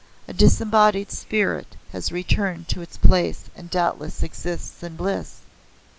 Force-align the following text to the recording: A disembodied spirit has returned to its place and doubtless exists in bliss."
A 0.27 0.33
disembodied 0.33 1.11
spirit 1.11 1.75
has 1.91 2.11
returned 2.11 2.67
to 2.69 2.81
its 2.81 2.97
place 2.97 3.51
and 3.55 3.69
doubtless 3.69 4.23
exists 4.23 4.81
in 4.81 4.95
bliss." 4.95 5.41